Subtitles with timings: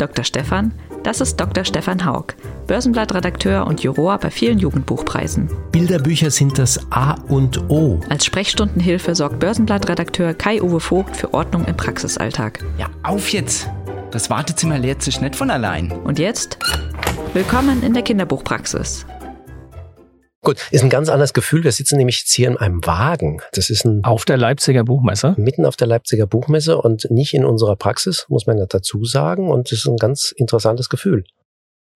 [0.00, 0.24] Dr.
[0.24, 0.72] Stefan,
[1.02, 1.64] das ist Dr.
[1.64, 2.34] Stefan Haug,
[2.66, 5.50] Börsenblattredakteur und Juror bei vielen Jugendbuchpreisen.
[5.72, 8.00] Bilderbücher sind das A und O.
[8.08, 12.64] Als Sprechstundenhilfe sorgt Börsenblattredakteur Kai-Uwe Vogt für Ordnung im Praxisalltag.
[12.78, 13.68] Ja, auf jetzt!
[14.10, 15.92] Das Wartezimmer leert sich nicht von allein.
[15.92, 16.58] Und jetzt?
[17.34, 19.06] Willkommen in der Kinderbuchpraxis.
[20.42, 21.64] Gut, ist ein ganz anderes Gefühl.
[21.64, 23.42] Wir sitzen nämlich jetzt hier in einem Wagen.
[23.52, 25.34] Das ist ein Auf der Leipziger Buchmesse.
[25.36, 29.50] mitten auf der Leipziger Buchmesse und nicht in unserer Praxis, muss man ja dazu sagen.
[29.50, 31.24] Und es ist ein ganz interessantes Gefühl.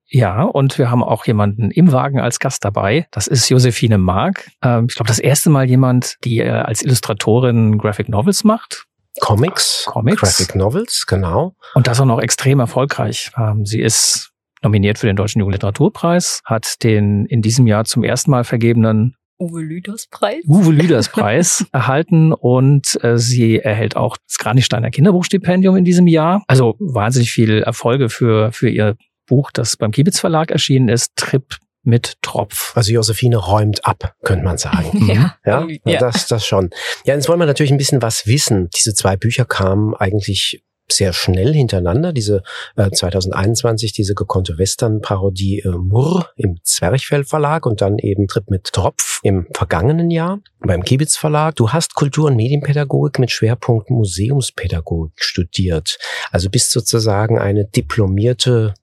[0.06, 3.06] Ja, und wir haben auch jemanden im Wagen als Gast dabei.
[3.10, 4.50] Das ist Josephine Mark.
[4.62, 8.84] Ähm, ich glaube, das erste Mal jemand, die äh, als Illustratorin Graphic Novels macht.
[9.20, 10.20] Comics, Comics.
[10.20, 11.54] Graphic Novels, genau.
[11.74, 13.30] Und das auch noch extrem erfolgreich.
[13.38, 14.32] Ähm, sie ist
[14.64, 19.62] nominiert für den Deutschen Jugendliteraturpreis, hat den in diesem Jahr zum ersten Mal vergebenen Uwe
[19.62, 20.44] Lüders Preis.
[20.46, 26.42] Uwe Lüders Preis erhalten und äh, sie erhält auch das Granisteiner Kinderbuchstipendium in diesem Jahr.
[26.46, 31.56] Also wahnsinnig viel Erfolge für, für ihr Buch, das beim Kiebitz Verlag erschienen ist, Trip
[31.82, 32.72] mit Tropf.
[32.76, 35.06] Also Josephine räumt ab, könnte man sagen.
[35.06, 35.36] Ja.
[35.44, 35.98] Ja, Ja.
[35.98, 36.70] Das, das schon.
[37.04, 38.70] Ja, jetzt wollen wir natürlich ein bisschen was wissen.
[38.76, 42.12] Diese zwei Bücher kamen eigentlich sehr schnell hintereinander.
[42.12, 42.42] Diese
[42.76, 48.72] äh, 2021, diese gekonnte Western-Parodie äh, Murr im Zwerchfell Verlag und dann eben Trip mit
[48.72, 51.56] Tropf im vergangenen Jahr beim Kiebitz Verlag.
[51.56, 55.98] Du hast Kultur- und Medienpädagogik mit Schwerpunkt Museumspädagogik studiert.
[56.30, 58.74] Also bist sozusagen eine diplomierte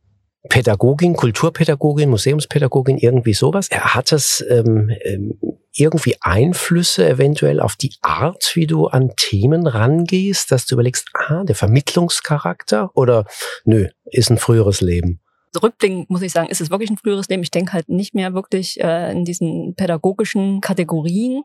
[0.50, 3.70] Pädagogin, Kulturpädagogin, Museumspädagogin, irgendwie sowas.
[3.70, 5.38] Hat das ähm, ähm,
[5.74, 11.44] irgendwie Einflüsse eventuell auf die Art, wie du an Themen rangehst, dass du überlegst, ah,
[11.44, 13.26] der Vermittlungscharakter oder
[13.64, 15.22] nö, ist ein früheres Leben?
[15.62, 17.44] Rückblickend muss ich sagen, ist es wirklich ein früheres Leben.
[17.44, 21.44] Ich denke halt nicht mehr wirklich äh, in diesen pädagogischen Kategorien.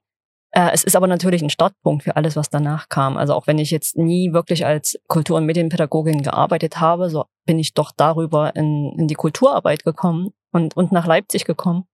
[0.53, 3.17] Äh, es ist aber natürlich ein Startpunkt für alles, was danach kam.
[3.17, 7.59] Also auch wenn ich jetzt nie wirklich als Kultur- und Medienpädagogin gearbeitet habe, so bin
[7.59, 11.85] ich doch darüber in, in die Kulturarbeit gekommen und, und nach Leipzig gekommen.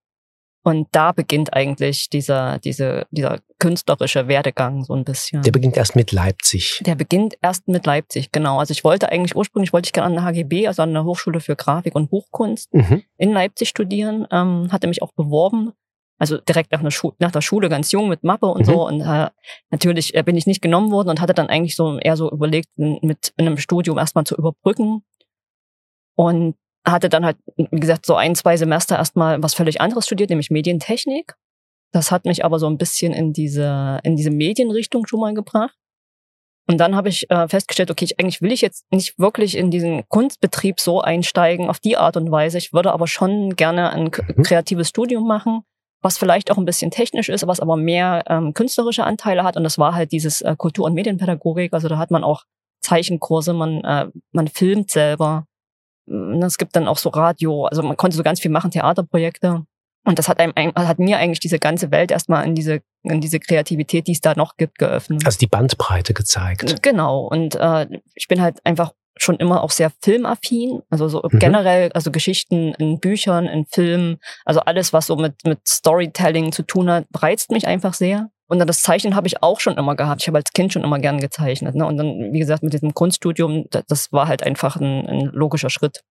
[0.65, 5.41] Und da beginnt eigentlich dieser, diese, dieser künstlerische Werdegang so ein bisschen.
[5.41, 6.81] Der beginnt erst mit Leipzig.
[6.85, 8.59] Der beginnt erst mit Leipzig, genau.
[8.59, 11.41] Also ich wollte eigentlich ursprünglich wollte ich gerne an der HGB, also an der Hochschule
[11.41, 13.03] für Grafik und Buchkunst Mhm.
[13.17, 15.73] in Leipzig studieren, ähm, hatte mich auch beworben.
[16.17, 16.81] Also direkt nach,
[17.19, 18.71] nach der Schule ganz jung mit Mappe und Mhm.
[18.71, 18.87] so.
[18.87, 19.29] Und äh,
[19.71, 22.69] natürlich äh, bin ich nicht genommen worden und hatte dann eigentlich so eher so überlegt,
[22.77, 25.03] mit in einem Studium erstmal zu überbrücken.
[26.15, 30.29] Und hatte dann halt, wie gesagt, so ein, zwei Semester erstmal was völlig anderes studiert,
[30.29, 31.35] nämlich Medientechnik.
[31.91, 35.75] Das hat mich aber so ein bisschen in diese, in diese Medienrichtung schon mal gebracht.
[36.67, 39.69] Und dann habe ich äh, festgestellt, okay, ich, eigentlich will ich jetzt nicht wirklich in
[39.69, 42.57] diesen Kunstbetrieb so einsteigen, auf die Art und Weise.
[42.57, 44.43] Ich würde aber schon gerne ein Mhm.
[44.43, 45.63] kreatives Studium machen,
[46.01, 49.57] was vielleicht auch ein bisschen technisch ist, was aber mehr ähm, künstlerische Anteile hat.
[49.57, 51.73] Und das war halt dieses äh, Kultur- und Medienpädagogik.
[51.73, 52.43] Also da hat man auch
[52.81, 55.45] Zeichenkurse, man, äh, man filmt selber.
[56.05, 59.65] Mm, Es gibt dann auch so Radio, also man konnte so ganz viel machen, Theaterprojekte.
[60.05, 63.21] Und das hat einem, ein- hat mir eigentlich diese ganze Welt erstmal in diese, in
[63.21, 65.25] diese Kreativität, die es da noch gibt, geöffnet.
[65.25, 66.81] Also die Bandbreite gezeigt.
[66.83, 67.25] Genau.
[67.27, 70.81] Und äh, ich bin halt einfach schon immer auch sehr filmaffin.
[70.89, 71.39] Also so Mhm.
[71.39, 76.63] generell, also Geschichten in Büchern, in Filmen, also alles, was so mit, mit Storytelling zu
[76.63, 78.29] tun hat, reizt mich einfach sehr.
[78.47, 80.21] Und dann das Zeichnen habe ich auch schon immer gehabt.
[80.21, 81.75] Ich habe als Kind schon immer gern gezeichnet.
[81.75, 81.85] Ne?
[81.85, 85.69] Und dann, wie gesagt, mit diesem Kunststudium, das, das war halt einfach ein, ein logischer
[85.69, 86.03] Schritt.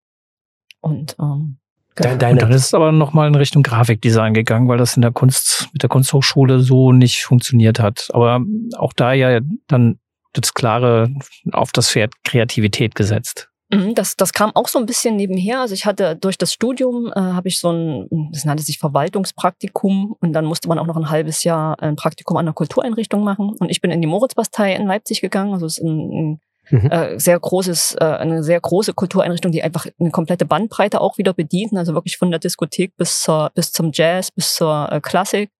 [0.80, 1.58] Und ähm,
[1.94, 5.02] Dein, Und dann deine, ist es aber nochmal in Richtung Grafikdesign gegangen, weil das in
[5.02, 8.08] der Kunst, mit der Kunsthochschule so nicht funktioniert hat.
[8.14, 8.40] Aber
[8.78, 9.98] auch da ja dann
[10.32, 11.10] das klare
[11.52, 13.50] auf das Pferd Kreativität gesetzt.
[13.72, 15.60] Mhm, Das, das kam auch so ein bisschen nebenher.
[15.60, 20.14] Also ich hatte durch das Studium äh, habe ich so ein, das nannte sich Verwaltungspraktikum
[20.20, 23.54] und dann musste man auch noch ein halbes Jahr ein Praktikum an einer Kultureinrichtung machen.
[23.58, 25.52] Und ich bin in die Moritzbastei in Leipzig gegangen.
[25.54, 26.40] Also es ist ein,
[26.70, 26.78] Mhm.
[26.90, 31.18] ein äh, sehr großes, äh, eine sehr große Kultureinrichtung, die einfach eine komplette Bandbreite auch
[31.18, 31.76] wieder bedient.
[31.76, 35.50] Also wirklich von der Diskothek bis zur, bis zum Jazz, bis zur äh, Klassik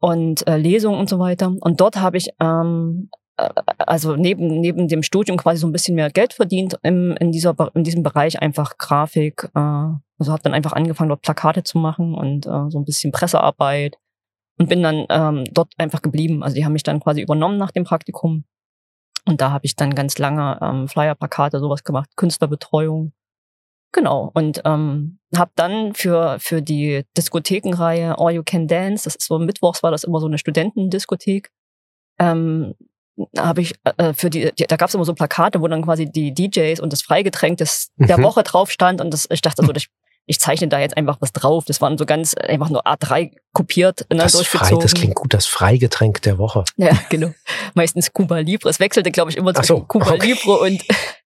[0.00, 1.52] und äh, Lesungen und so weiter.
[1.60, 5.96] Und dort habe ich ähm, äh, also neben, neben dem Studium quasi so ein bisschen
[5.96, 9.50] mehr Geld verdient im, in, dieser, in diesem Bereich einfach Grafik.
[9.54, 9.58] Äh,
[10.18, 13.96] also habe dann einfach angefangen, dort Plakate zu machen und äh, so ein bisschen Pressearbeit
[14.58, 16.42] und bin dann ähm, dort einfach geblieben.
[16.42, 18.44] Also die haben mich dann quasi übernommen nach dem Praktikum.
[19.26, 23.12] Und da habe ich dann ganz lange ähm, Flyer, Plakate, sowas gemacht, Künstlerbetreuung.
[23.92, 24.30] Genau.
[24.34, 29.38] Und ähm, habe dann für, für die Diskothekenreihe All You Can Dance, das ist so
[29.38, 31.50] mittwochs war das immer so eine Studentendiskothek,
[32.18, 32.74] ähm,
[33.38, 36.10] habe ich äh, für die, die da gab es immer so Plakate, wo dann quasi
[36.10, 38.24] die DJs und das Freigetränk des, der Mhm.
[38.24, 39.88] Woche drauf stand und das, ich dachte so, ich,
[40.26, 41.64] ich zeichne da jetzt einfach was drauf.
[41.66, 45.34] Das waren so ganz einfach nur A3 kopiert und dann Das, frei, das klingt gut,
[45.34, 46.64] das Freigetränk der Woche.
[46.76, 47.32] Ja, genau.
[47.74, 48.68] Meistens Cuba Libre.
[48.70, 50.26] Es wechselte, glaube ich, immer zwischen so, Cuba okay.
[50.28, 50.82] Libre und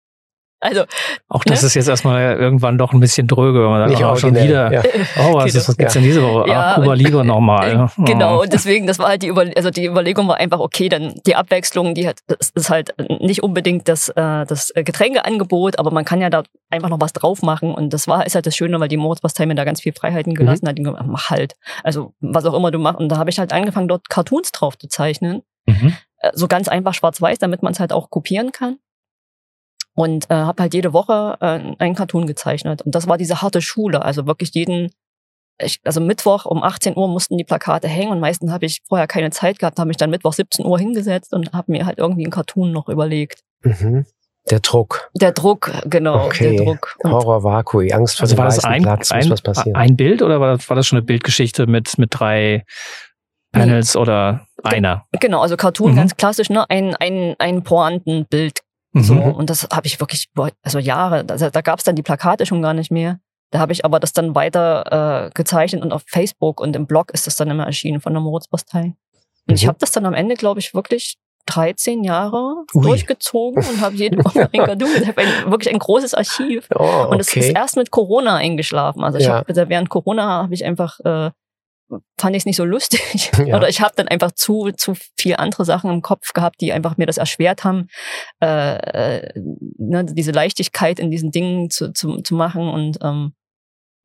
[0.60, 0.82] also
[1.28, 1.66] Auch das Ne?
[1.69, 4.70] ist jetzt erstmal irgendwann doch ein bisschen dröge, wenn man Nicht sagt, oh, schon originell,
[4.70, 4.72] wieder.
[4.72, 4.82] Ja.
[5.20, 6.49] Oh, was, ist, was gibt's denn diese Woche?
[6.49, 7.88] Ja, ah, Kuba Libre normal.
[7.99, 8.43] Äh, Genau, Oh.
[8.43, 11.37] und deswegen, das war halt die, Über also die Überlegung war einfach, okay, dann die
[11.37, 16.20] Abwechslung, die hat, das ist halt nicht unbedingt das, äh, das Getränkeangebot, aber man kann
[16.20, 17.72] ja da einfach noch was drauf machen.
[17.75, 20.34] Und das war, ist halt das Schöne, weil die Mordspastei mir da ganz viel Freiheiten
[20.34, 20.76] gelassen hat.
[20.76, 21.54] Die gesagt, mach halt.
[21.84, 22.99] Also, was auch immer du machst.
[23.00, 25.43] Und da habe ich halt angefangen, dort Cartoons drauf zu zeichnen.
[25.66, 25.94] Mhm.
[26.20, 28.78] Äh, so ganz einfach schwarz-weiß, damit man es halt auch kopieren kann.
[29.99, 32.83] Und äh, habe halt jede Woche äh, einen Cartoon gezeichnet.
[32.83, 34.03] Und das war diese harte Schule.
[34.05, 34.93] Also wirklich jeden,
[35.61, 39.09] ich, also Mittwoch um 18 Uhr mussten die Plakate hängen und meistens habe ich vorher
[39.09, 42.23] keine Zeit gehabt, habe mich dann Mittwoch 17 Uhr hingesetzt und habe mir halt irgendwie
[42.25, 43.41] einen Cartoon noch überlegt.
[43.62, 44.06] Mhm.
[44.50, 45.11] Der Druck.
[45.21, 46.56] Der Druck, genau, Okay.
[46.56, 46.95] der Druck.
[47.00, 49.75] Und Horror Vakui, Angst vor Also dem war das ein, Platz, ein, was passieren.
[49.77, 52.65] ein Bild oder war das, war das schon eine Bildgeschichte mit, mit drei
[53.53, 55.06] Panels oder einer?
[55.19, 55.97] genau, also Cartoon Mhm.
[55.97, 56.69] ganz klassisch, ne?
[56.71, 58.61] Ein, ein, ein Pointenbild
[58.93, 59.02] Mhm.
[59.02, 60.29] So, und das habe ich wirklich,
[60.62, 63.19] also Jahre, da, da gab es dann die Plakate schon gar nicht mehr.
[63.50, 67.11] Da habe ich aber das dann weiter äh, gezeichnet und auf Facebook und im Blog
[67.12, 68.94] ist das dann immer erschienen von der Moritzbastei.
[69.49, 69.69] Und ich Mhm.
[69.69, 72.82] habe das dann am Ende, glaube ich, wirklich 13 Jahre Ui.
[72.82, 74.90] durchgezogen und habe jede Woche ein Cartoon.
[75.00, 76.69] Ich habe wirklich ein großes Archiv.
[76.75, 77.52] Oh, Und es ist okay.
[77.56, 79.02] erst mit Corona eingeschlafen.
[79.02, 79.38] Also ich Ja.
[79.38, 81.31] hab, während Corona habe ich einfach äh,
[82.19, 83.31] fand ich es nicht so lustig.
[83.46, 83.56] Ja.
[83.56, 86.96] Oder ich habe dann einfach zu zu viel andere Sachen im Kopf gehabt, die einfach
[86.96, 87.87] mir das erschwert haben,
[88.43, 89.32] äh, äh,
[89.79, 93.32] ne, diese Leichtigkeit in diesen Dingen zu, zu, zu machen und ähm,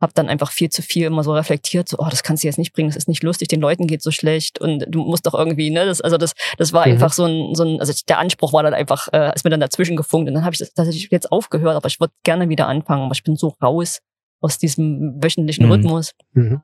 [0.02, 2.58] habe dann einfach viel zu viel immer so reflektiert, so, oh, das kannst du jetzt
[2.58, 5.34] nicht bringen, das ist nicht lustig, den Leuten geht so schlecht und du musst doch
[5.34, 6.94] irgendwie, ne, das, also das, das war Mhm.
[6.94, 9.62] einfach so ein, so ein, also der Anspruch war dann einfach, äh, ist mir dann
[9.62, 12.68] dazwischen gefunkt und dann habe ich das tatsächlich jetzt aufgehört, aber ich würde gerne wieder
[12.68, 14.00] anfangen, aber ich bin so raus
[14.42, 15.72] aus diesem wöchentlichen Mhm.
[15.72, 16.12] Rhythmus.
[16.34, 16.62] Mhm.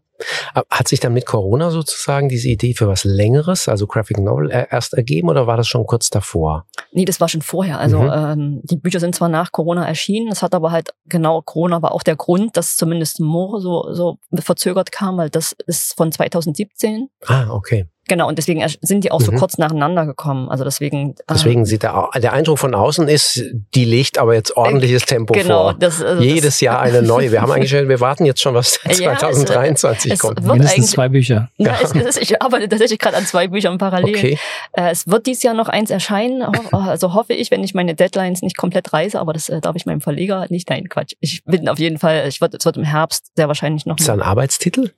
[0.69, 4.67] Hat sich dann mit Corona sozusagen diese Idee für was Längeres, also Graphic Novel, äh,
[4.69, 6.65] erst ergeben oder war das schon kurz davor?
[6.91, 7.79] Nee, das war schon vorher.
[7.79, 8.11] Also Mhm.
[8.13, 11.93] ähm, die Bücher sind zwar nach Corona erschienen, das hat aber halt genau Corona war
[11.93, 17.09] auch der Grund, dass zumindest Moore so so verzögert kam, weil das ist von 2017.
[17.25, 17.87] Ah, okay.
[18.09, 19.37] Genau, und deswegen sind die auch so Mhm.
[19.37, 20.49] kurz nacheinander gekommen.
[20.49, 21.11] Also deswegen.
[21.11, 23.41] äh, Deswegen sieht der, der Eindruck von außen ist,
[23.75, 25.73] die legt aber jetzt ordentliches Tempo genau, vor.
[25.75, 27.31] das, also Jedes Jahr eine neue.
[27.31, 30.43] Wir haben eigentlich, schon- wir warten jetzt schon, was Ja, es- 2023 es kommt.
[30.43, 31.49] wird Mindestens zwei Bücher.
[31.57, 31.93] das.
[31.93, 34.15] Na, es, es ist, ich arbeite tatsächlich gerade an zwei Büchern parallel.
[34.15, 34.37] Okay.
[34.73, 36.41] Äh, es wird dieses Jahr noch eins erscheinen,
[36.71, 39.85] also hoffe ich, wenn ich meine Deadlines nicht komplett reiße, aber das äh, darf ich
[39.85, 40.69] meinem Verleger nicht.
[40.69, 41.13] Nein, Quatsch.
[41.19, 43.97] Ich bin auf jeden Fall, ich wird, es wird im Herbst sehr wahrscheinlich noch.
[43.99, 44.91] Ist da ein Arbeitstitel?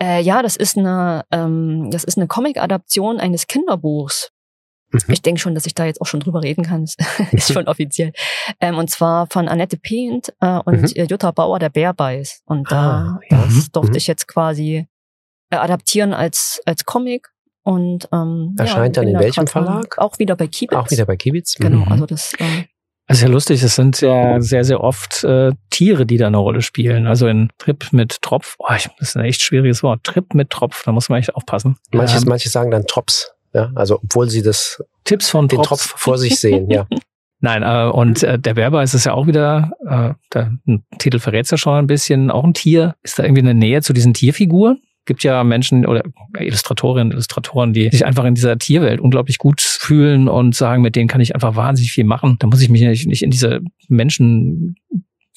[0.00, 4.30] Äh, ja, das ist eine, ähm, das ist eine Comic-Adaption eines Kinderbuchs.
[4.90, 5.00] Mhm.
[5.08, 6.84] Ich denke schon, dass ich da jetzt auch schon drüber reden kann.
[7.32, 8.12] Ist schon offiziell.
[8.60, 11.06] Ähm, und zwar von Annette Pient äh, und Mhm.
[11.06, 12.42] Jutta Bauer, der Bärbeiß.
[12.44, 13.44] Und da Ah, ja.
[13.44, 13.96] das durfte Mhm.
[13.96, 14.86] ich jetzt quasi
[15.50, 17.28] äh, adaptieren als, als Comic.
[17.62, 19.46] Und ähm, Erscheint ja, dann in welchem.
[19.46, 19.96] Verlag?
[19.98, 20.76] Auch wieder bei Kiebitz.
[20.78, 21.54] Auch wieder bei Kibitz?
[21.54, 21.92] Genau, Mhm.
[21.92, 22.64] also das äh,
[23.06, 26.38] Das ist ja lustig, es sind ja sehr, sehr oft äh, Tiere, die da eine
[26.38, 27.06] Rolle spielen.
[27.06, 30.04] Also in Trip mit Tropf, oh, ich, das ist ein echt schwieriges Wort.
[30.04, 31.76] Trip mit Tropf, da muss man echt aufpassen.
[31.92, 33.32] Manches, Ähm, manche sagen dann Trops.
[33.52, 35.86] Ja, also obwohl sie das, Tipps von den Tropf.
[35.86, 36.86] Tropf vor sich sehen, ja.
[37.40, 40.52] Nein, äh, und äh, der Werber ist es ja auch wieder, äh, der
[40.98, 42.94] Titel verrät ja schon ein bisschen, auch ein Tier.
[43.02, 44.80] Ist da irgendwie eine Nähe zu diesen Tierfiguren?
[45.06, 46.02] Gibt ja Menschen oder
[46.38, 51.08] Illustratorinnen, Illustratoren, die sich einfach in dieser Tierwelt unglaublich gut fühlen und sagen, mit denen
[51.08, 52.36] kann ich einfach wahnsinnig viel machen.
[52.38, 54.76] Da muss ich mich nicht, nicht in diese Menschen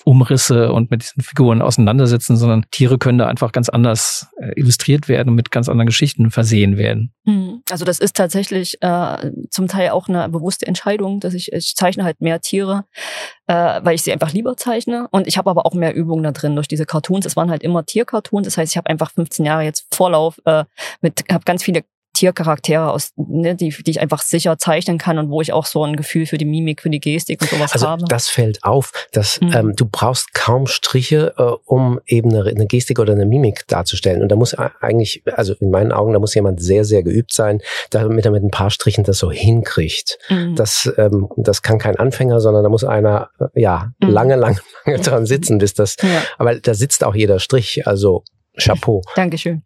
[0.05, 5.07] Umrisse und mit diesen Figuren auseinandersetzen, sondern Tiere können da einfach ganz anders äh, illustriert
[5.07, 7.13] werden und mit ganz anderen Geschichten versehen werden.
[7.25, 7.61] Mhm.
[7.71, 12.03] Also das ist tatsächlich äh, zum Teil auch eine bewusste Entscheidung, dass ich, ich zeichne
[12.03, 12.85] halt mehr Tiere,
[13.47, 15.07] äh, weil ich sie einfach lieber zeichne.
[15.11, 17.25] Und ich habe aber auch mehr Übungen da drin durch diese Cartoons.
[17.25, 18.45] Es waren halt immer Tiercartoons.
[18.45, 20.63] Das heißt, ich habe einfach 15 Jahre jetzt Vorlauf äh,
[21.01, 21.83] mit, habe ganz viele
[22.17, 25.83] Tiercharaktere aus, ne, die, die ich einfach sicher zeichnen kann und wo ich auch so
[25.83, 28.05] ein Gefühl für die Mimik, für die Gestik und sowas Also habe.
[28.07, 29.53] das fällt auf, dass Mhm.
[29.53, 34.21] ähm, du brauchst kaum Striche, äh, um eben eine, eine Gestik oder eine Mimik darzustellen.
[34.21, 37.61] Und da muss eigentlich, also in meinen Augen, da muss jemand sehr, sehr geübt sein,
[37.91, 40.17] damit er mit ein paar Strichen das so hinkriegt.
[40.29, 40.55] Mhm.
[40.55, 44.09] Das, ähm, das kann kein Anfänger, sondern da muss einer äh, ja Mhm.
[44.09, 45.95] lange, lange, lange dran sitzen, bis das.
[46.01, 46.23] ja.
[46.37, 47.85] Aber da sitzt auch jeder Strich.
[47.87, 48.23] Also
[48.57, 49.01] Chapeau.
[49.15, 49.61] Dankeschön.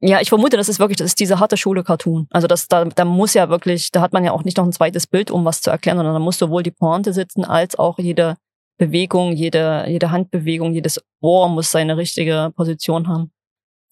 [0.00, 2.26] Ja, ich vermute, das ist wirklich, das ist diese harte Schule Cartoon.
[2.30, 4.72] Also das, da, da muss ja wirklich, da hat man ja auch nicht noch ein
[4.72, 7.98] zweites Bild, um was zu erklären, sondern da muss sowohl die Pointe sitzen, als auch
[7.98, 8.36] jede
[8.78, 13.30] Bewegung, jede, jede Handbewegung, jedes Ohr muss seine richtige Position haben.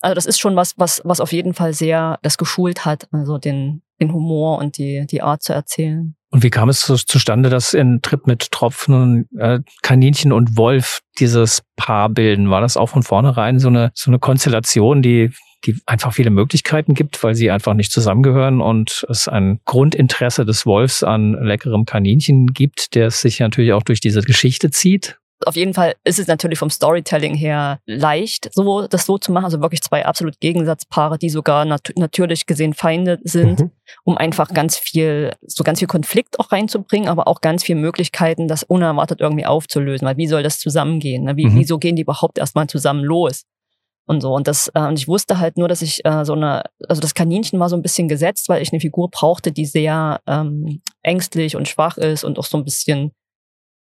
[0.01, 3.39] Also das ist schon was, was, was auf jeden Fall sehr das geschult hat, also
[3.39, 6.15] den, den Humor und die, die Art zu erzählen.
[6.31, 11.01] Und wie kam es zu, zustande, dass in Trip mit Tropfen, äh, Kaninchen und Wolf
[11.19, 12.51] dieses Paar bilden?
[12.51, 15.35] War das auch von vornherein so eine, so eine Konstellation, die, die
[15.87, 21.03] einfach viele Möglichkeiten gibt, weil sie einfach nicht zusammengehören und es ein Grundinteresse des Wolfs
[21.03, 25.19] an leckerem Kaninchen gibt, der sich natürlich auch durch diese Geschichte zieht?
[25.47, 29.45] Auf jeden Fall ist es natürlich vom Storytelling her leicht, so das so zu machen.
[29.45, 33.71] Also wirklich zwei absolut Gegensatzpaare, die sogar nat natürlich gesehen Feinde sind, mhm.
[34.05, 38.49] um einfach ganz viel, so ganz viel Konflikt auch reinzubringen, aber auch ganz viele Möglichkeiten,
[38.49, 40.07] das unerwartet irgendwie aufzulösen.
[40.07, 41.25] Weil wie soll das zusammengehen?
[41.25, 41.37] Ne?
[41.37, 41.57] Wie, mhm.
[41.57, 43.45] Wieso gehen die überhaupt erstmal zusammen los?
[44.07, 44.35] Und so.
[44.35, 47.15] Und das, äh, und ich wusste halt nur, dass ich äh, so eine, also das
[47.15, 51.57] Kaninchen war so ein bisschen gesetzt, weil ich eine Figur brauchte, die sehr ähm, ängstlich
[51.57, 53.13] und schwach ist und auch so ein bisschen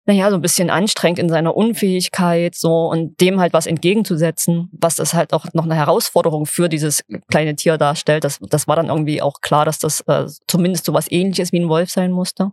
[0.09, 4.95] naja, so ein bisschen anstrengend in seiner Unfähigkeit, so und dem halt was entgegenzusetzen, was
[4.95, 8.23] das halt auch noch eine Herausforderung für dieses kleine Tier darstellt.
[8.23, 11.59] Das, das war dann irgendwie auch klar, dass das äh, zumindest so was ähnliches wie
[11.59, 12.51] ein Wolf sein musste.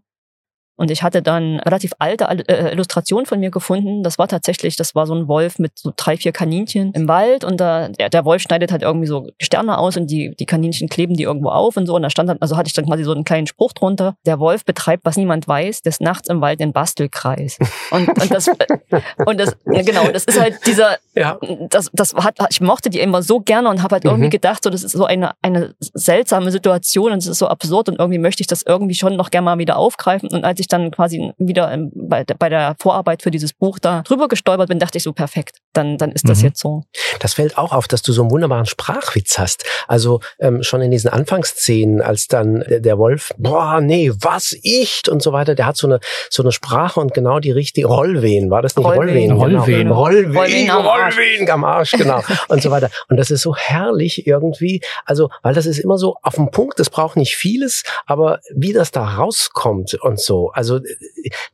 [0.76, 4.02] Und ich hatte dann relativ alte äh, Illustrationen von mir gefunden.
[4.02, 7.44] Das war tatsächlich, das war so ein Wolf mit so drei, vier Kaninchen im Wald
[7.44, 10.88] und da, der, der Wolf schneidet halt irgendwie so Sterne aus und die, die Kaninchen
[10.88, 11.94] kleben die irgendwo auf und so.
[11.96, 14.16] Und da stand dann, also hatte ich dann quasi so einen kleinen Spruch drunter.
[14.26, 17.58] Der Wolf betreibt, was niemand weiß, des Nachts im Wald den Bastelkreis.
[17.90, 18.48] Und, und das,
[19.26, 21.38] und das, genau, das ist halt dieser, ja.
[21.70, 24.10] das, das hat, ich mochte die immer so gerne und habe halt mhm.
[24.10, 27.88] irgendwie gedacht, so, das ist so eine, eine seltsame Situation und es ist so absurd
[27.88, 30.28] und irgendwie möchte ich das irgendwie schon noch gerne mal wieder aufgreifen.
[30.30, 34.02] Und als ich ich dann quasi wieder bei, bei, der Vorarbeit für dieses Buch da
[34.02, 36.46] drüber gestolpert bin, dachte ich so, perfekt, dann, dann ist das mhm.
[36.46, 36.82] jetzt so.
[37.20, 39.64] Das fällt auch auf, dass du so einen wunderbaren Sprachwitz hast.
[39.88, 45.02] Also ähm, schon in diesen Anfangsszenen, als dann der, der Wolf, boah, nee, was, ich
[45.08, 48.50] und so weiter, der hat so eine, so eine Sprache und genau die richtige, Rollwehen,
[48.50, 49.32] war das nicht Rollwehen?
[49.32, 50.02] Rollwehen, genau.
[50.02, 52.22] Rollwehen, Rollwehen, Rollwehen am Arsch genau.
[52.48, 52.90] und so weiter.
[53.08, 56.80] Und das ist so herrlich irgendwie, also, weil das ist immer so auf dem Punkt,
[56.80, 60.80] es braucht nicht vieles, aber wie das da rauskommt und so, also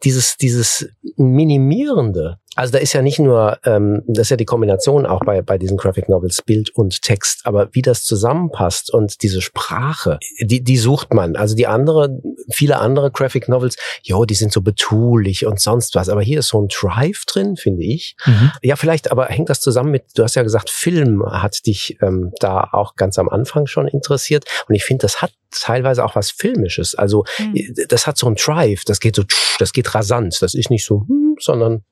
[0.04, 5.06] dieses, dieses Minimierende, also da ist ja nicht nur, ähm, das ist ja die Kombination
[5.06, 9.40] auch bei, bei diesen Graphic Novels, Bild und Text, aber wie das zusammenpasst und diese
[9.40, 11.36] Sprache, die, die sucht man.
[11.36, 16.08] Also die andere, viele andere Graphic Novels, jo, die sind so betulich und sonst was,
[16.08, 18.16] aber hier ist so ein Drive drin, finde ich.
[18.26, 18.52] Mhm.
[18.62, 22.32] Ja, vielleicht, aber hängt das zusammen mit, du hast ja gesagt, Film hat dich ähm,
[22.38, 26.30] da auch ganz am Anfang schon interessiert und ich finde, das hat teilweise auch was
[26.30, 26.94] Filmisches.
[26.94, 27.74] Also mhm.
[27.88, 29.24] das hat so ein Drive, das geht so,
[29.58, 31.84] das geht rasant, das ist nicht so, hm, sondern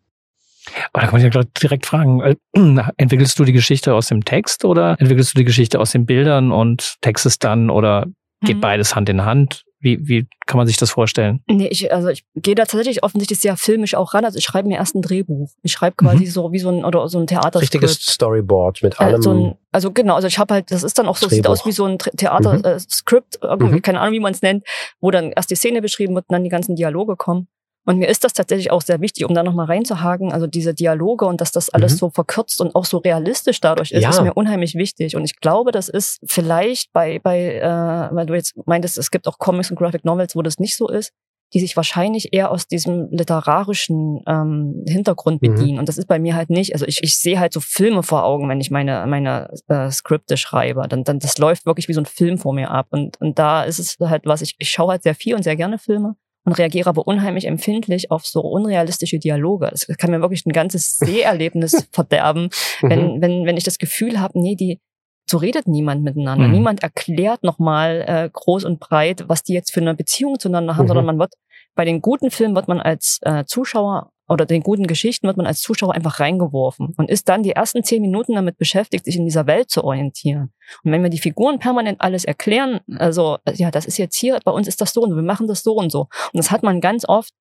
[0.93, 2.37] aber da kann man ja direkt fragen, äh,
[2.97, 6.53] entwickelst du die Geschichte aus dem Text oder entwickelst du die Geschichte aus den Bildern
[6.53, 8.07] und textest dann oder
[8.43, 8.61] geht mhm.
[8.61, 9.65] beides Hand in Hand?
[9.83, 11.43] Wie, wie kann man sich das vorstellen?
[11.49, 14.27] Nee, ich, also ich gehe da tatsächlich offensichtlich sehr filmisch auch ran.
[14.27, 15.49] Also ich schreibe mir erst ein Drehbuch.
[15.63, 16.31] Ich schreibe quasi mhm.
[16.31, 17.63] so wie so ein oder so ein Theater.
[17.63, 19.21] Richtiges Storyboard mit allem.
[19.21, 21.37] Äh, so ein, also genau, also ich habe halt, das ist dann auch so, Drehbuch.
[21.37, 23.49] sieht aus wie so ein Theater-Skript, mhm.
[23.49, 23.83] äh, mhm.
[23.83, 24.67] keine Ahnung, wie man es nennt,
[25.01, 27.49] wo dann erst die Szene beschrieben wird und dann die ganzen Dialoge kommen.
[27.91, 30.33] Und mir ist das tatsächlich auch sehr wichtig, um da nochmal reinzuhaken.
[30.33, 31.99] Also diese Dialoge und dass das alles mhm.
[31.99, 34.11] so verkürzt und auch so realistisch dadurch ist, ja.
[34.11, 35.17] ist mir unheimlich wichtig.
[35.17, 39.27] Und ich glaube, das ist vielleicht bei, bei äh, weil du jetzt meintest, es gibt
[39.27, 41.13] auch Comics und Graphic Novels, wo das nicht so ist,
[41.53, 45.49] die sich wahrscheinlich eher aus diesem literarischen ähm, Hintergrund mhm.
[45.49, 45.73] bedienen.
[45.73, 45.79] Mhm.
[45.81, 46.75] Und das ist bei mir halt nicht.
[46.75, 50.37] Also ich, ich sehe halt so Filme vor Augen, wenn ich meine, meine äh, Skripte
[50.37, 50.87] schreibe.
[50.89, 52.87] Dann, dann das läuft wirklich wie so ein Film vor mir ab.
[52.91, 55.57] Und, und da ist es halt was, ich, ich schaue halt sehr viel und sehr
[55.57, 59.71] gerne Filme und reagiere aber unheimlich empfindlich auf so unrealistische Dialoge.
[59.73, 62.51] Es kann mir wirklich ein ganzes Seherlebnis verderben,
[62.83, 63.23] wenn, mhm.
[63.23, 64.81] wenn, wenn ich das Gefühl habe, nee, die,
[65.29, 66.49] so redet niemand miteinander.
[66.49, 66.53] Mhm.
[66.53, 70.85] Niemand erklärt nochmal äh, groß und breit, was die jetzt für eine Beziehung zueinander haben,
[70.85, 70.89] mhm.
[70.89, 71.35] sondern man wird
[71.75, 75.47] bei den guten Filmen wird man als äh, Zuschauer oder den guten Geschichten wird man
[75.47, 79.25] als Zuschauer einfach reingeworfen und ist dann die ersten zehn Minuten damit beschäftigt, sich in
[79.25, 80.53] dieser Welt zu orientieren.
[80.85, 84.53] Und wenn wir die Figuren permanent alles erklären, also ja, das ist jetzt hier, bei
[84.53, 86.03] uns ist das so und wir machen das so und so.
[86.33, 87.33] Und das hat man ganz oft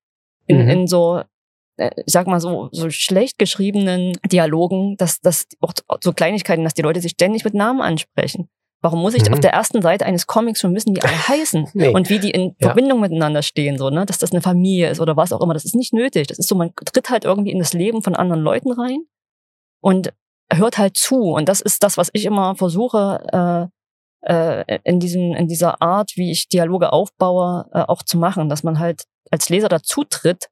[0.47, 0.69] in, mhm.
[0.69, 1.21] in so
[1.77, 6.73] äh, ich sag mal so, so schlecht geschriebenen Dialogen, dass, dass auch so Kleinigkeiten, dass
[6.73, 8.49] die Leute sich ständig mit Namen ansprechen.
[8.81, 9.33] Warum muss ich mhm.
[9.33, 11.89] auf der ersten Seite eines Comics schon wissen, wie alle heißen nee.
[11.89, 12.67] und wie die in ja.
[12.67, 14.05] Verbindung miteinander stehen, so, ne?
[14.05, 15.53] Dass das eine Familie ist oder was auch immer.
[15.53, 16.27] Das ist nicht nötig.
[16.27, 19.03] Das ist so, man tritt halt irgendwie in das Leben von anderen Leuten rein
[19.81, 20.13] und
[20.51, 21.33] hört halt zu.
[21.33, 23.69] Und das ist das, was ich immer versuche,
[24.23, 28.49] äh, äh, in diesem, in dieser Art, wie ich Dialoge aufbaue, äh, auch zu machen,
[28.49, 30.47] dass man halt als Leser dazu tritt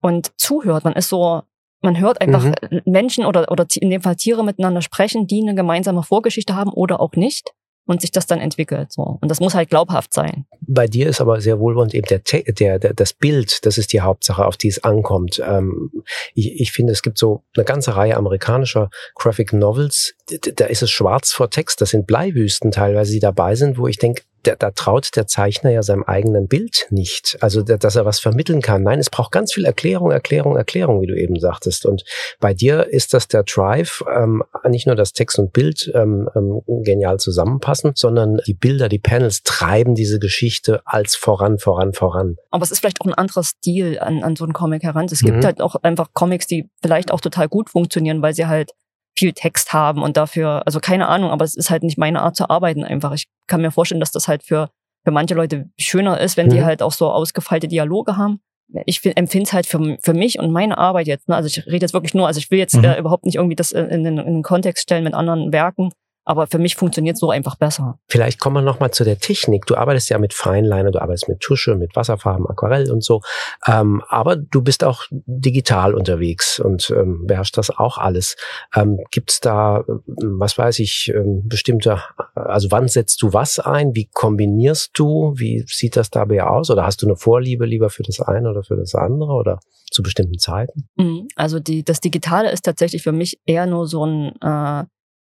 [0.00, 0.84] und zuhört.
[0.84, 1.42] Man ist so
[1.82, 2.80] man hört einfach mhm.
[2.84, 7.00] Menschen oder, oder in dem Fall Tiere miteinander sprechen, die eine gemeinsame Vorgeschichte haben oder
[7.00, 7.52] auch nicht
[7.86, 8.92] und sich das dann entwickelt.
[8.92, 9.18] So.
[9.20, 10.46] Und das muss halt glaubhaft sein.
[10.60, 14.00] Bei dir ist aber sehr wohlwollend eben der, der, der, das Bild, das ist die
[14.00, 15.42] Hauptsache, auf die es ankommt.
[15.44, 15.90] Ähm,
[16.34, 20.14] ich, ich finde, es gibt so eine ganze Reihe amerikanischer Graphic Novels,
[20.54, 23.98] da ist es schwarz vor Text, das sind Bleiwüsten teilweise, die dabei sind, wo ich
[23.98, 27.38] denke, der, da traut der Zeichner ja seinem eigenen Bild nicht.
[27.40, 28.82] Also, dass er was vermitteln kann.
[28.82, 31.86] Nein, es braucht ganz viel Erklärung, Erklärung, Erklärung, wie du eben sagtest.
[31.86, 32.04] Und
[32.40, 36.62] bei dir ist das der Drive, ähm, nicht nur das Text und Bild ähm, ähm,
[36.84, 42.36] genial zusammenpassen, sondern die Bilder, die Panels treiben diese Geschichte als voran, voran, voran.
[42.50, 45.06] Aber es ist vielleicht auch ein anderer Stil an, an so einen Comic heran.
[45.10, 45.44] Es gibt mhm.
[45.44, 48.72] halt auch einfach Comics, die vielleicht auch total gut funktionieren, weil sie halt
[49.16, 52.36] viel Text haben und dafür, also keine Ahnung, aber es ist halt nicht meine Art
[52.36, 53.12] zu arbeiten einfach.
[53.12, 54.70] Ich kann mir vorstellen, dass das halt für,
[55.04, 56.50] für manche Leute schöner ist, wenn mhm.
[56.50, 58.40] die halt auch so ausgefeilte Dialoge haben.
[58.86, 61.36] Ich empfinde es halt für, für mich und meine Arbeit jetzt, ne?
[61.36, 62.84] also ich rede jetzt wirklich nur, also ich will jetzt mhm.
[62.84, 65.92] äh, überhaupt nicht irgendwie das in, in, in den Kontext stellen mit anderen Werken,
[66.24, 67.98] aber für mich funktioniert so einfach besser.
[68.08, 69.66] Vielleicht kommen wir nochmal zu der Technik.
[69.66, 73.20] Du arbeitest ja mit Feinliner, du arbeitest mit Tusche, mit Wasserfarben, Aquarell und so.
[73.66, 78.36] Ähm, aber du bist auch digital unterwegs und ähm, beherrschst das auch alles.
[78.74, 82.00] Ähm, Gibt es da, äh, was weiß ich, ähm, bestimmte,
[82.34, 83.94] also wann setzt du was ein?
[83.94, 85.34] Wie kombinierst du?
[85.36, 86.70] Wie sieht das dabei aus?
[86.70, 89.58] Oder hast du eine Vorliebe lieber für das eine oder für das andere oder
[89.90, 90.88] zu bestimmten Zeiten?
[90.96, 91.28] Mhm.
[91.36, 94.84] Also die, das Digitale ist tatsächlich für mich eher nur so ein äh,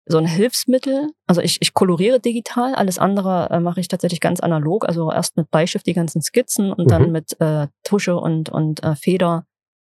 [0.07, 1.11] so ein Hilfsmittel.
[1.27, 4.87] Also ich, ich koloriere digital, alles andere äh, mache ich tatsächlich ganz analog.
[4.87, 6.91] Also erst mit Bleistift die ganzen Skizzen und mhm.
[6.91, 9.47] dann mit äh, Tusche und, und äh, Feder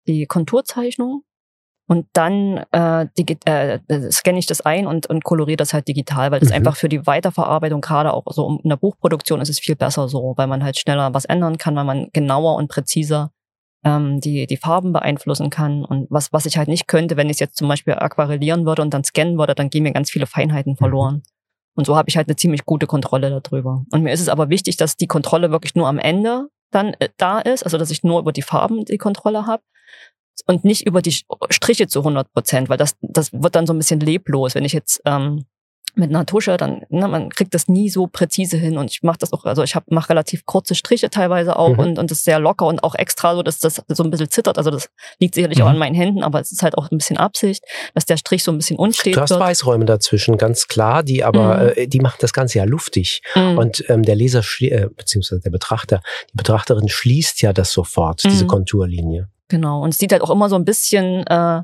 [0.07, 1.23] die Konturzeichnung.
[1.91, 3.07] Und dann äh,
[3.47, 3.79] äh,
[4.11, 6.57] scanne ich das ein und, und koloriere das halt digital, weil das mhm.
[6.57, 10.35] einfach für die Weiterverarbeitung, gerade auch so in der Buchproduktion ist es viel besser so,
[10.37, 13.33] weil man halt schneller was ändern kann, weil man genauer und präziser
[13.85, 15.85] ähm, die, die Farben beeinflussen kann.
[15.85, 18.83] Und was, was ich halt nicht könnte, wenn ich es jetzt zum Beispiel aquarellieren würde
[18.83, 20.77] und dann scannen würde, dann gehen mir ganz viele Feinheiten mhm.
[20.77, 21.23] verloren.
[21.75, 23.85] Und so habe ich halt eine ziemlich gute Kontrolle darüber.
[23.93, 27.09] Und mir ist es aber wichtig, dass die Kontrolle wirklich nur am Ende dann äh,
[27.17, 29.63] da ist, also dass ich nur über die Farben die Kontrolle habe
[30.47, 31.17] und nicht über die
[31.51, 34.55] Striche zu 100 Prozent, weil das, das wird dann so ein bisschen leblos.
[34.55, 35.47] Wenn ich jetzt ähm,
[35.99, 39.19] mit einer Tusche, dann, ne, man kriegt das nie so präzise hin und ich mache
[39.19, 41.79] das auch, also ich mache relativ kurze Striche teilweise auch mhm.
[41.79, 44.31] und, und das ist sehr locker und auch extra so, dass das so ein bisschen
[44.31, 45.65] zittert, also das liegt sicherlich mhm.
[45.65, 48.45] auch an meinen Händen, aber es ist halt auch ein bisschen Absicht, dass der Strich
[48.45, 49.41] so ein bisschen unstet Du hast wird.
[49.41, 51.73] Weißräume dazwischen, ganz klar, die aber, mhm.
[51.75, 53.59] äh, die machen das Ganze ja luftig mhm.
[53.59, 56.01] und ähm, der Leser, äh, beziehungsweise der Betrachter,
[56.33, 58.49] die Betrachterin schließt ja das sofort, diese mhm.
[58.49, 59.29] Konturlinie.
[59.49, 61.63] Genau, und es sieht halt auch immer so ein bisschen äh,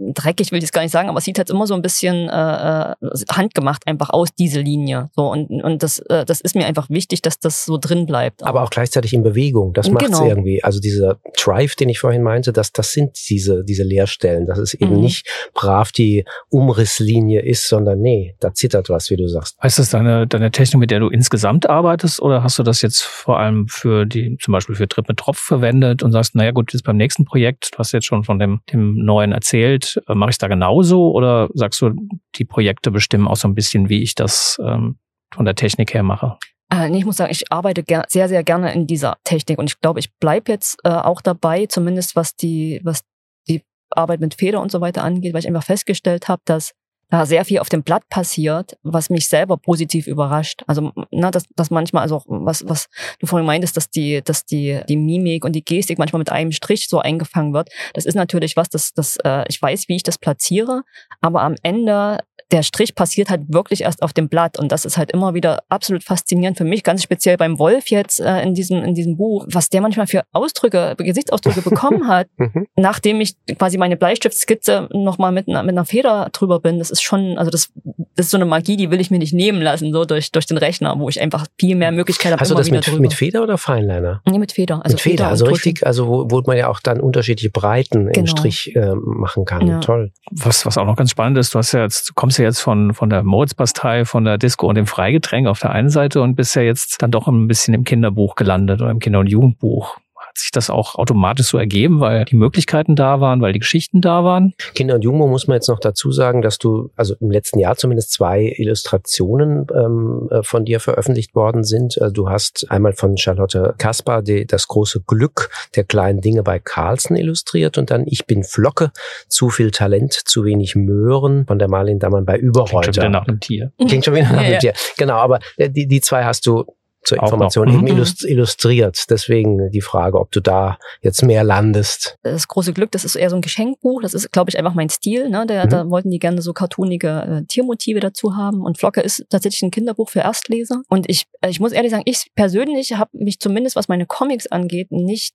[0.00, 2.28] dreckig will ich es gar nicht sagen, aber es sieht halt immer so ein bisschen
[2.28, 2.94] äh, äh,
[3.30, 5.10] handgemacht einfach aus, diese Linie.
[5.14, 8.42] So, und, und das, äh, das ist mir einfach wichtig, dass das so drin bleibt.
[8.42, 9.72] Aber auch gleichzeitig in Bewegung.
[9.74, 10.26] Das macht genau.
[10.26, 10.64] irgendwie.
[10.64, 14.46] Also dieser Drive, den ich vorhin meinte, das, das sind diese, diese Leerstellen.
[14.46, 15.00] Dass es eben mhm.
[15.00, 19.58] nicht brav die Umrisslinie ist, sondern nee, da zittert was, wie du sagst.
[19.62, 23.02] Heißt das deine, deine Technik, mit der du insgesamt arbeitest, oder hast du das jetzt
[23.02, 26.72] vor allem für die, zum Beispiel für Trip mit Tropf verwendet und sagst, naja gut,
[26.72, 30.30] jetzt beim nächsten Projekt, du hast jetzt schon von dem, dem neuen erzählt, äh, mache
[30.30, 31.92] ich da genauso oder sagst du,
[32.36, 34.98] die Projekte bestimmen auch so ein bisschen, wie ich das ähm,
[35.32, 36.36] von der Technik her mache?
[36.72, 40.00] Äh, ich muss sagen, ich arbeite sehr, sehr gerne in dieser Technik und ich glaube,
[40.00, 43.02] ich bleibe jetzt äh, auch dabei, zumindest was die, was
[43.48, 46.72] die Arbeit mit Feder und so weiter angeht, weil ich einfach festgestellt habe, dass
[47.10, 50.62] da sehr viel auf dem Blatt passiert, was mich selber positiv überrascht.
[50.66, 54.80] Also, na, dass, dass manchmal, also was, was du vorhin meintest, dass die, dass die,
[54.88, 57.68] die Mimik und die Gestik manchmal mit einem Strich so eingefangen wird.
[57.94, 60.82] Das ist natürlich was, das, das, äh, ich weiß, wie ich das platziere,
[61.20, 62.18] aber am Ende
[62.50, 65.62] der Strich passiert halt wirklich erst auf dem Blatt und das ist halt immer wieder
[65.68, 69.46] absolut faszinierend für mich, ganz speziell beim Wolf jetzt äh, in diesem in diesem Buch,
[69.48, 72.66] was der manchmal für Ausdrücke, Gesichtsausdrücke bekommen hat, mhm.
[72.76, 76.78] nachdem ich quasi meine Bleistiftskizze nochmal mit einer mit einer Feder drüber bin.
[76.78, 77.72] Das ist schon, also das,
[78.16, 80.46] das ist so eine Magie, die will ich mir nicht nehmen lassen so durch durch
[80.46, 82.40] den Rechner, wo ich einfach viel mehr Möglichkeiten habe.
[82.40, 84.22] Hast du das mit, mit Feder oder Feinliner?
[84.28, 84.80] Nee, mit Feder.
[84.84, 88.06] Also mit Feder, Feder also richtig, also wo, wo man ja auch dann unterschiedliche Breiten
[88.06, 88.18] genau.
[88.18, 89.66] im Strich äh, machen kann.
[89.66, 89.80] Ja.
[89.80, 90.12] Toll.
[90.30, 92.60] Was was auch noch ganz spannend ist, du hast ja jetzt du kommst ja jetzt
[92.60, 96.34] von, von der Moritzbastei, von der Disco und dem Freigetränk auf der einen Seite und
[96.34, 99.98] bist ja jetzt dann doch ein bisschen im Kinderbuch gelandet oder im Kinder- und Jugendbuch.
[100.30, 104.00] Hat sich das auch automatisch so ergeben, weil die Möglichkeiten da waren, weil die Geschichten
[104.00, 104.54] da waren?
[104.76, 107.74] Kinder- und Jugendbuch muss man jetzt noch dazu sagen, dass du, also im letzten Jahr
[107.74, 112.00] zumindest zwei Illustrationen ähm, äh, von dir veröffentlicht worden sind.
[112.00, 116.60] Also du hast einmal von Charlotte Kaspar die, das große Glück der kleinen Dinge bei
[116.60, 118.92] Carlsen illustriert und dann Ich bin Flocke,
[119.26, 122.92] zu viel Talent, zu wenig Möhren von der Marlin Dammann bei Überreuter.
[122.92, 123.72] Klingt schon wieder nach einem Tier.
[123.84, 124.74] Klingt schon wieder nach einem ja, Tier.
[124.96, 126.66] Genau, aber äh, die, die zwei hast du
[127.02, 128.04] zur Information eben mhm.
[128.22, 129.04] illustriert.
[129.08, 132.16] Deswegen die Frage, ob du da jetzt mehr landest.
[132.22, 134.02] Das große Glück, das ist eher so ein Geschenkbuch.
[134.02, 135.28] Das ist, glaube ich, einfach mein Stil.
[135.28, 135.46] Ne?
[135.46, 135.70] Der, mhm.
[135.70, 138.62] Da wollten die gerne so cartoonige äh, Tiermotive dazu haben.
[138.62, 140.82] Und Flocke ist tatsächlich ein Kinderbuch für Erstleser.
[140.88, 144.46] Und ich, äh, ich muss ehrlich sagen, ich persönlich habe mich zumindest, was meine Comics
[144.46, 145.34] angeht, nicht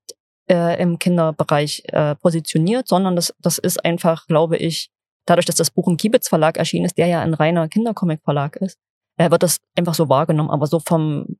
[0.49, 4.89] äh, im Kinderbereich äh, positioniert, sondern das, das ist einfach, glaube ich,
[5.25, 8.55] dadurch, dass das Buch im Kiebitz Verlag erschienen ist, der ja ein reiner Kindercomic Verlag
[8.57, 8.77] ist,
[9.17, 10.49] äh, wird das einfach so wahrgenommen.
[10.49, 11.34] Aber so vom,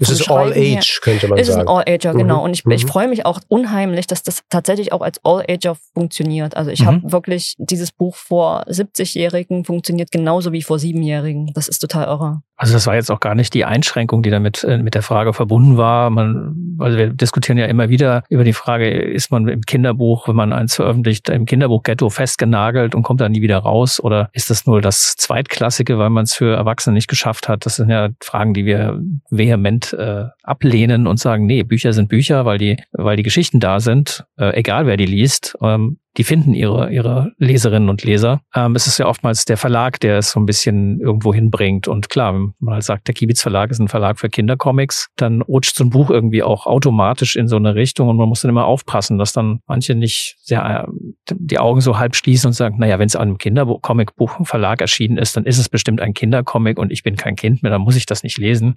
[0.00, 1.60] Es ist All Age, könnte man ist sagen.
[1.60, 2.18] Ist ein All-Ager, Mhm.
[2.18, 2.42] genau.
[2.42, 2.88] Und ich, ich Mhm.
[2.88, 6.56] freue mich auch unheimlich, dass das tatsächlich auch als All-Ager funktioniert.
[6.56, 6.86] Also ich Mhm.
[6.86, 11.52] habe wirklich dieses Buch vor 70-Jährigen funktioniert genauso wie vor Siebenjährigen.
[11.54, 12.42] Das ist total irre.
[12.60, 15.32] Also das war jetzt auch gar nicht die Einschränkung, die damit äh, mit der Frage
[15.32, 16.10] verbunden war.
[16.10, 20.36] Man, also wir diskutieren ja immer wieder über die Frage, ist man im Kinderbuch, wenn
[20.36, 23.98] man eins veröffentlicht, im Kinderbuch-Ghetto festgenagelt und kommt da nie wieder raus?
[23.98, 27.64] Oder ist das nur das Zweitklassige, weil man es für Erwachsene nicht geschafft hat?
[27.64, 32.44] Das sind ja Fragen, die wir vehement äh, ablehnen und sagen, nee, Bücher sind Bücher,
[32.44, 35.56] weil die, weil die Geschichten da sind, äh, egal wer die liest.
[35.62, 38.40] Ähm, die finden ihre, ihre Leserinnen und Leser.
[38.54, 41.88] Ähm, es ist ja oftmals der Verlag, der es so ein bisschen irgendwo hinbringt.
[41.88, 45.42] Und klar, wenn man halt sagt, der Kibitz Verlag ist ein Verlag für Kindercomics, dann
[45.42, 48.50] rutscht so ein Buch irgendwie auch automatisch in so eine Richtung und man muss dann
[48.50, 52.78] immer aufpassen, dass dann manche nicht sehr, äh, die Augen so halb schließen und sagen,
[52.78, 56.90] naja, wenn es an einem Kindercomic-Buch-Verlag erschienen ist, dann ist es bestimmt ein Kindercomic und
[56.90, 58.76] ich bin kein Kind mehr, dann muss ich das nicht lesen.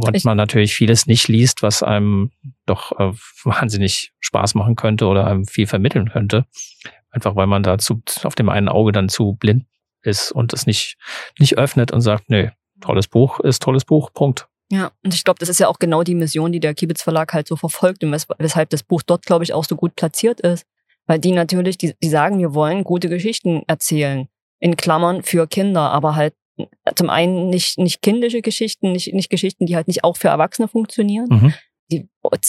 [0.00, 2.30] Und Ich- man natürlich vieles nicht liest, was einem
[2.66, 3.12] doch äh,
[3.44, 6.44] wahnsinnig Spaß machen könnte oder einem viel vermitteln könnte.
[7.10, 9.66] Einfach weil man dazu auf dem einen Auge dann zu blind
[10.02, 10.96] ist und es nicht,
[11.38, 12.48] nicht öffnet und sagt, nö,
[12.80, 14.48] tolles Buch ist tolles Buch, Punkt.
[14.70, 17.32] Ja, und ich glaube, das ist ja auch genau die Mission, die der Kibitz Verlag
[17.32, 20.40] halt so verfolgt und wes weshalb das Buch dort, glaube ich, auch so gut platziert
[20.40, 20.66] ist.
[21.06, 24.26] Weil die natürlich, die, die sagen, wir wollen gute Geschichten erzählen.
[24.58, 26.34] In Klammern für Kinder, aber halt
[26.94, 30.68] zum einen nicht, nicht kindische Geschichten, nicht, nicht Geschichten, die halt nicht auch für Erwachsene
[30.68, 31.26] funktionieren.
[31.28, 31.54] Mhm.
[31.90, 32.08] Die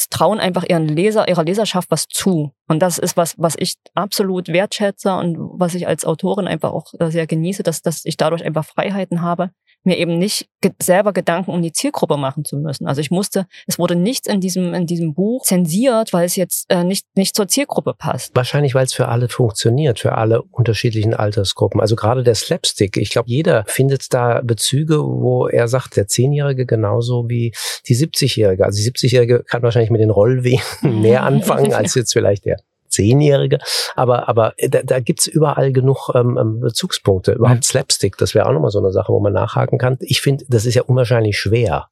[0.09, 2.51] trauen einfach ihren Leser, ihrer Leserschaft was zu.
[2.67, 6.93] Und das ist was, was ich absolut wertschätze und was ich als Autorin einfach auch
[6.99, 9.51] sehr genieße, dass, dass ich dadurch einfach Freiheiten habe,
[9.85, 12.87] mir eben nicht ge selber Gedanken um die Zielgruppe machen zu müssen.
[12.87, 16.65] Also ich musste, es wurde nichts in diesem, in diesem Buch zensiert, weil es jetzt
[16.69, 18.35] äh, nicht, nicht zur Zielgruppe passt.
[18.35, 21.79] Wahrscheinlich, weil es für alle funktioniert, für alle unterschiedlichen Altersgruppen.
[21.79, 22.97] Also gerade der Slapstick.
[22.97, 27.53] Ich glaube, jeder findet da Bezüge, wo er sagt, der Zehnjährige genauso wie
[27.87, 28.65] die 70-Jährige.
[28.65, 32.57] Also die 70-Jährige kann wahrscheinlich mit den Rollwehen mehr anfangen als jetzt vielleicht der
[32.95, 33.59] Zehnjährige.
[33.95, 37.33] Aber, aber da, da gibt's überall genug ähm, ähm, Bezugspunkte.
[37.33, 39.97] Überhaupt Slapstick, das wäre auch nochmal so eine Sache, wo man nachhaken kann.
[40.01, 41.89] Ich finde, das ist ja unwahrscheinlich schwer.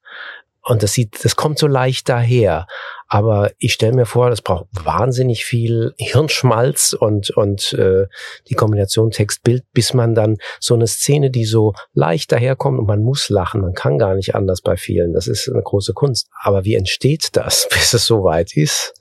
[0.66, 2.68] Und das sieht, das kommt so leicht daher.
[3.10, 8.08] Aber ich stelle mir vor, das braucht wahnsinnig viel Hirnschmalz und, und äh,
[8.48, 13.04] die Kombination Text-Bild, bis man dann so eine Szene, die so leicht daherkommt und man
[13.04, 15.14] muss lachen, man kann gar nicht anders bei vielen.
[15.14, 16.30] Das ist eine große Kunst.
[16.42, 18.94] Aber wie entsteht das, bis es so weit ist?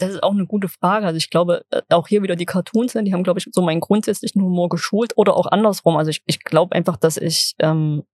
[0.00, 1.06] Das ist auch eine gute Frage.
[1.06, 3.60] Also ich glaube, äh, auch hier wieder die Cartoons sind, die haben, glaube ich, so
[3.60, 5.96] meinen grundsätzlichen Humor geschult oder auch andersrum.
[5.96, 8.04] Also ich, ich glaube einfach, dass ich, ähm,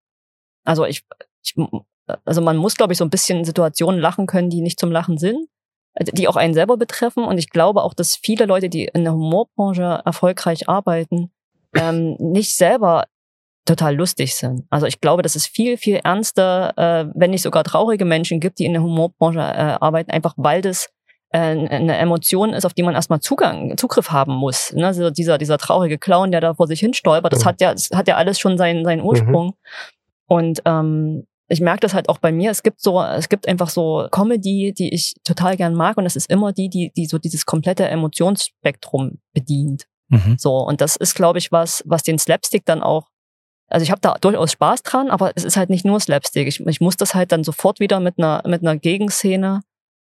[0.65, 1.05] also ich,
[1.45, 1.55] ich,
[2.25, 4.91] also man muss, glaube ich, so ein bisschen in Situationen lachen können, die nicht zum
[4.91, 5.49] Lachen sind,
[5.95, 7.25] also die auch einen selber betreffen.
[7.25, 11.31] Und ich glaube auch, dass viele Leute, die in der Humorbranche erfolgreich arbeiten,
[11.75, 13.05] ähm, nicht selber
[13.65, 14.65] total lustig sind.
[14.71, 18.59] Also ich glaube, dass es viel, viel ernster, äh, wenn nicht sogar traurige Menschen gibt,
[18.59, 20.89] die in der Humorbranche äh, arbeiten, einfach weil das
[21.31, 24.73] eine Emotion ist, auf die man erstmal Zugang, Zugriff haben muss.
[24.73, 24.87] Ne?
[24.87, 27.49] Also dieser, dieser traurige Clown, der da vor sich hin stolpert, das Mhm.
[27.49, 29.55] hat ja, das hat ja alles schon seinen, seinen Ursprung.
[30.27, 32.51] Und ähm, ich merke das halt auch bei mir.
[32.51, 36.17] Es gibt so, es gibt einfach so Comedy, die ich total gern mag, und das
[36.17, 39.85] ist immer die, die, die so dieses komplette Emotionsspektrum bedient.
[40.09, 40.37] Mhm.
[40.39, 43.09] So, und das ist, glaube ich, was, was den Slapstick dann auch.
[43.69, 46.47] Also ich habe da durchaus Spaß dran, aber es ist halt nicht nur Slapstick.
[46.47, 49.63] Ich, ich muss das halt dann sofort wieder mit einer, mit einer Gegenszene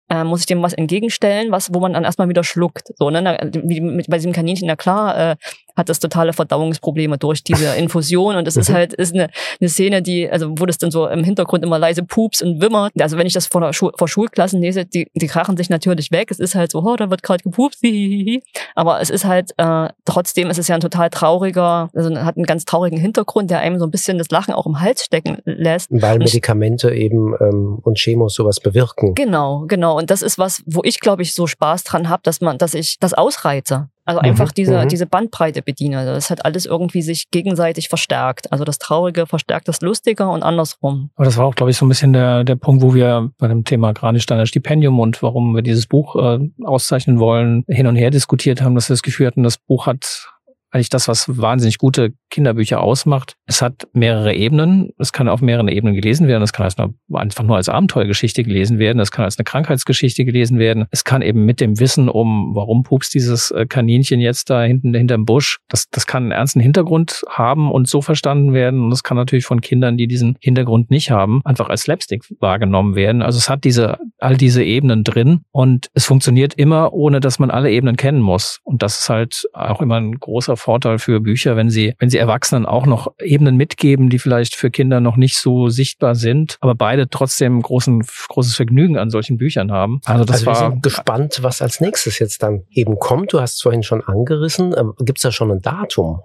[0.09, 2.93] äh, muss ich dem was entgegenstellen, was, wo man dann erstmal wieder schluckt.
[2.97, 3.21] So, ne?
[3.21, 5.35] Na, Wie mit, bei diesem Kaninchen, na klar, äh,
[5.77, 8.73] hat das totale Verdauungsprobleme durch diese Infusion und es ist Mhm.
[8.73, 9.29] halt, ist eine,
[9.61, 12.91] eine Szene, die, also wo das dann so im Hintergrund immer leise pups und wimmert.
[12.99, 16.11] Also wenn ich das vor, der Schu vor Schulklassen lese, die, die krachen sich natürlich
[16.11, 16.31] weg.
[16.31, 18.41] Es ist halt so, oh, da wird gerade gepupst, hihihi.
[18.75, 22.45] aber es ist halt, äh, trotzdem ist es ja ein total trauriger, also hat einen
[22.45, 25.89] ganz traurigen Hintergrund, der einem so ein bisschen das Lachen auch im Hals stecken lässt.
[25.91, 29.13] Weil Medikamente eben ähm, und Chemos sowas bewirken.
[29.15, 29.97] Genau, genau.
[29.97, 32.73] Und das ist was, wo ich, glaube ich, so Spaß dran habe, dass man, dass
[32.73, 33.89] ich das ausreize.
[34.07, 34.87] Also Mhm, einfach diese, mhm.
[34.87, 35.99] diese Bandbreite bediene.
[35.99, 38.51] Also Das hat alles irgendwie sich gegenseitig verstärkt.
[38.53, 41.09] Also das Traurige verstärkt das Lustige und andersrum.
[41.15, 43.49] Aber das war auch, glaube ich, so ein bisschen der, der Punkt, wo wir bei
[43.49, 48.09] dem Thema Granisteiner Stipendium und warum wir dieses Buch äh, auszeichnen wollen, hin und her
[48.09, 50.29] diskutiert haben, dass wir das Gefühl hatten, das Buch hat
[50.71, 53.35] eigentlich das, was wahnsinnig gute Kinderbücher ausmacht.
[53.45, 54.91] Es hat mehrere Ebenen.
[54.97, 56.43] Es kann auf mehreren Ebenen gelesen werden.
[56.43, 56.75] Es kann als
[57.13, 58.99] einfach nur als Abenteuergeschichte gelesen werden.
[58.99, 60.85] Es kann als eine Krankheitsgeschichte gelesen werden.
[60.91, 64.93] Es kann eben mit dem Wissen um, warum pups dieses äh, Kaninchen jetzt da hinten
[64.93, 68.83] hinterm Busch, das, das kann einen ernsten Hintergrund haben und so verstanden werden.
[68.83, 72.95] Und es kann natürlich von Kindern, die diesen Hintergrund nicht haben, einfach als Slapstick wahrgenommen
[72.95, 73.21] werden.
[73.21, 77.51] Also es hat diese, all diese Ebenen drin und es funktioniert immer, ohne dass man
[77.51, 78.59] alle Ebenen kennen muss.
[78.63, 82.16] Und das ist halt auch immer ein großer Vorteil für Bücher, wenn sie, wenn sie
[82.17, 86.75] Erwachsenen auch noch Ebenen mitgeben, die vielleicht für Kinder noch nicht so sichtbar sind, aber
[86.75, 90.01] beide trotzdem großen, großes Vergnügen an solchen Büchern haben.
[90.05, 93.33] Also das also wir war sind gespannt, was als nächstes jetzt dann eben kommt.
[93.33, 94.75] Du hast es vorhin schon angerissen.
[94.77, 96.21] Ähm, Gibt es da schon ein Datum?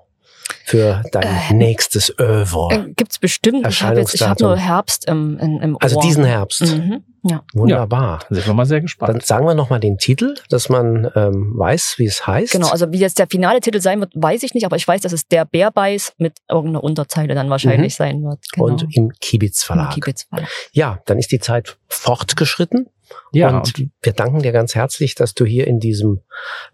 [0.65, 2.75] Für dein äh, nächstes Oeuvre?
[2.75, 3.67] Äh, gibt's bestimmt.
[3.67, 6.01] Ich habe hab nur Herbst im, im, im also Ohr.
[6.01, 6.63] Also diesen Herbst.
[6.63, 7.05] Mhm.
[7.25, 7.45] Ja.
[7.55, 8.21] Wunderbar.
[8.23, 9.13] Ja, sind wir mal sehr gespannt.
[9.13, 12.53] Dann sagen wir nochmal den Titel, dass man ähm, weiß, wie es heißt.
[12.53, 15.03] Genau, also wie jetzt der finale Titel sein wird, weiß ich nicht, aber ich weiß,
[15.03, 18.05] dass es der Bärbeiß mit irgendeiner Unterzeile dann wahrscheinlich mhm.
[18.05, 18.41] sein wird.
[18.53, 18.67] Genau.
[18.67, 19.97] Und im Kibitz Verlag.
[19.97, 20.49] Im Kibitz Verlag.
[20.73, 22.89] Ja, dann ist die Zeit fortgeschritten.
[23.33, 26.21] Ja, und, und wir danken dir ganz herzlich, dass du hier in diesem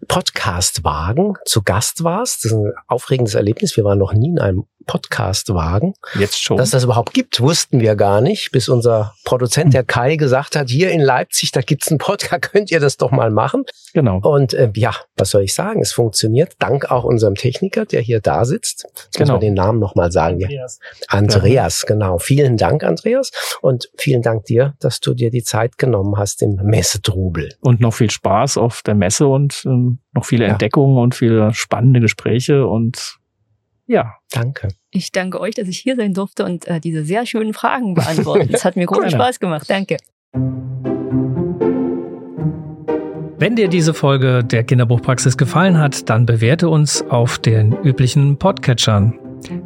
[0.07, 2.45] Podcast-Wagen zu Gast warst.
[2.45, 3.77] Das ist ein aufregendes Erlebnis.
[3.77, 5.93] Wir waren noch nie in einem Podcast-Wagen.
[6.17, 6.57] Jetzt schon.
[6.57, 10.69] Dass das überhaupt gibt, wussten wir gar nicht, bis unser Produzent, der Kai, gesagt hat,
[10.69, 13.65] hier in Leipzig, da gibt's einen Podcast, könnt ihr das doch mal machen.
[13.93, 14.19] Genau.
[14.19, 15.81] Und äh, ja, was soll ich sagen?
[15.81, 18.83] Es funktioniert, dank auch unserem Techniker, der hier da sitzt.
[18.83, 19.33] Jetzt genau.
[19.33, 20.43] müssen wir den Namen nochmal sagen.
[20.43, 20.79] Andreas.
[20.81, 21.17] Ja.
[21.17, 22.17] Andreas, genau.
[22.17, 23.31] Vielen Dank, Andreas.
[23.61, 27.53] Und vielen Dank dir, dass du dir die Zeit genommen hast im Messetrubel.
[27.61, 30.51] Und noch viel Spaß auf der Messe und ähm, noch viele ja.
[30.51, 33.18] Entdeckungen und viele spannende Gespräche und
[33.89, 34.15] ja.
[34.31, 34.69] Danke.
[34.91, 38.49] Ich danke euch, dass ich hier sein durfte und äh, diese sehr schönen Fragen beantworten.
[38.53, 39.69] Es hat mir großen Spaß gemacht.
[39.69, 39.97] Danke.
[43.39, 49.17] Wenn dir diese Folge der Kinderbuchpraxis gefallen hat, dann bewerte uns auf den üblichen Podcatchern.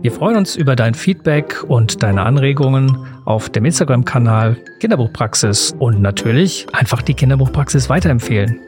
[0.01, 6.67] Wir freuen uns über dein Feedback und deine Anregungen auf dem Instagram-Kanal Kinderbuchpraxis und natürlich
[6.71, 8.59] einfach die Kinderbuchpraxis weiterempfehlen.